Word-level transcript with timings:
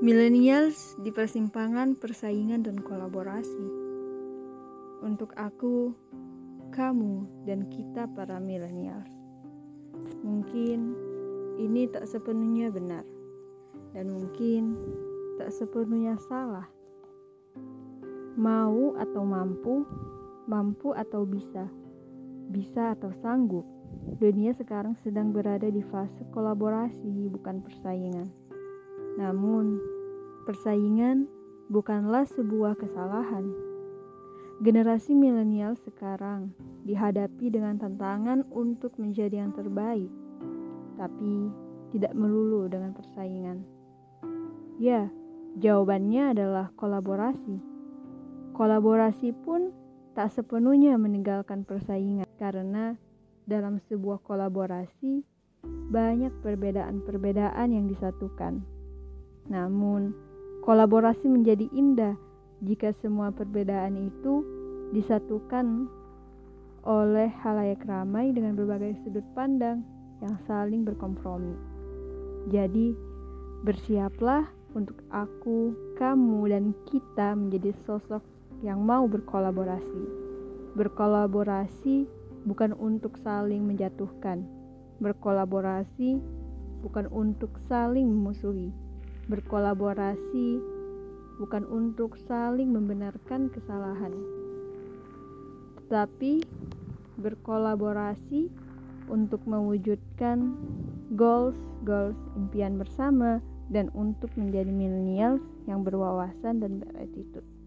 Millennials 0.00 0.96
di 1.04 1.12
persimpangan 1.12 1.92
persaingan 1.92 2.64
dan 2.64 2.80
kolaborasi. 2.80 3.68
Untuk 5.04 5.28
aku, 5.36 5.92
kamu, 6.72 7.28
dan 7.44 7.68
kita 7.68 8.08
para 8.16 8.40
millennials. 8.40 9.12
Mungkin 10.24 10.96
ini 11.60 11.84
tak 11.92 12.08
sepenuhnya 12.08 12.72
benar, 12.72 13.04
dan 13.92 14.08
mungkin 14.08 14.72
tak 15.36 15.52
sepenuhnya 15.52 16.16
salah. 16.32 16.64
Mau 18.40 18.96
atau 18.96 19.20
mampu, 19.20 19.84
mampu 20.48 20.96
atau 20.96 21.28
bisa, 21.28 21.68
bisa 22.48 22.96
atau 22.96 23.12
sanggup. 23.20 23.68
Dunia 24.16 24.56
sekarang 24.56 24.96
sedang 25.04 25.28
berada 25.28 25.68
di 25.68 25.84
fase 25.92 26.24
kolaborasi, 26.32 27.28
bukan 27.28 27.60
persaingan. 27.60 28.32
Namun, 29.18 29.76
persaingan 30.44 31.28
bukanlah 31.70 32.26
sebuah 32.26 32.74
kesalahan. 32.78 33.48
Generasi 34.60 35.16
milenial 35.16 35.72
sekarang 35.80 36.52
dihadapi 36.84 37.48
dengan 37.48 37.80
tantangan 37.80 38.44
untuk 38.52 38.92
menjadi 39.00 39.40
yang 39.40 39.56
terbaik, 39.56 40.12
tapi 41.00 41.48
tidak 41.96 42.12
melulu 42.12 42.68
dengan 42.68 42.92
persaingan. 42.92 43.64
Ya, 44.76 45.08
jawabannya 45.56 46.36
adalah 46.36 46.66
kolaborasi. 46.76 47.56
Kolaborasi 48.52 49.32
pun 49.40 49.72
tak 50.12 50.28
sepenuhnya 50.34 51.00
meninggalkan 51.00 51.64
persaingan, 51.64 52.28
karena 52.36 53.00
dalam 53.48 53.80
sebuah 53.88 54.20
kolaborasi 54.20 55.24
banyak 55.90 56.32
perbedaan-perbedaan 56.44 57.68
yang 57.72 57.88
disatukan. 57.88 58.60
Namun, 59.48 60.12
kolaborasi 60.60 61.24
menjadi 61.24 61.66
indah 61.72 62.14
jika 62.60 62.92
semua 63.00 63.32
perbedaan 63.32 63.96
itu 63.96 64.44
disatukan 64.92 65.88
oleh 66.84 67.28
halayak 67.40 67.80
ramai 67.84 68.32
dengan 68.32 68.56
berbagai 68.56 68.96
sudut 69.04 69.24
pandang 69.32 69.84
yang 70.20 70.36
saling 70.44 70.84
berkompromi. 70.84 71.56
Jadi, 72.52 72.92
bersiaplah 73.64 74.48
untuk 74.72 75.00
aku, 75.12 75.72
kamu, 75.96 76.40
dan 76.48 76.64
kita 76.88 77.36
menjadi 77.36 77.72
sosok 77.84 78.24
yang 78.60 78.84
mau 78.84 79.04
berkolaborasi. 79.08 80.04
Berkolaborasi 80.76 82.08
bukan 82.48 82.72
untuk 82.76 83.16
saling 83.20 83.64
menjatuhkan, 83.64 84.44
berkolaborasi 85.00 86.20
bukan 86.80 87.08
untuk 87.12 87.52
saling 87.68 88.08
memusuhi 88.08 88.72
berkolaborasi 89.30 90.58
bukan 91.38 91.64
untuk 91.70 92.18
saling 92.28 92.74
membenarkan 92.74 93.48
kesalahan, 93.48 94.12
tetapi 95.78 96.44
berkolaborasi 97.16 98.50
untuk 99.08 99.40
mewujudkan 99.46 100.58
goals-goals 101.14 102.18
impian 102.36 102.76
bersama 102.76 103.40
dan 103.70 103.88
untuk 103.94 104.30
menjadi 104.34 104.68
milenials 104.68 105.42
yang 105.70 105.86
berwawasan 105.86 106.58
dan 106.58 106.82
beretitude. 106.82 107.59